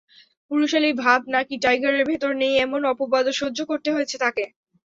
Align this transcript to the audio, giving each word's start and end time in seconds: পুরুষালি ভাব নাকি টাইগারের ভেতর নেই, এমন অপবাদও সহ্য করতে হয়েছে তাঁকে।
পুরুষালি 0.51 0.89
ভাব 1.01 1.21
নাকি 1.33 1.55
টাইগারের 1.63 2.03
ভেতর 2.09 2.31
নেই, 2.41 2.53
এমন 2.65 2.81
অপবাদও 2.91 3.33
সহ্য 3.41 3.59
করতে 3.69 3.89
হয়েছে 3.95 4.15
তাঁকে। 4.23 4.45